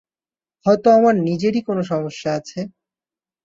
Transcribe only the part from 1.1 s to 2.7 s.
নিজেরই কোনো সমস্যা আছে।